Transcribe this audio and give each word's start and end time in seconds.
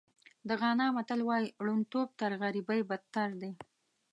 د 0.47 0.49
غانا 0.61 0.87
متل 0.95 1.19
وایي 1.27 1.47
ړوندتوب 1.65 2.07
تر 2.19 2.31
غریبۍ 2.41 2.81
بدتر 2.89 3.29
دی. 3.41 3.51